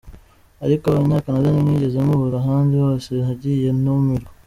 Ariko 0.65 0.83
abanya 0.87 1.23
Canada 1.25 1.47
ntimwigeze 1.51 1.97
mubura 2.07 2.37
ahandi 2.41 2.73
hose 2.83 3.09
nagiye 3.25 3.69
ntumirwa. 3.81 4.29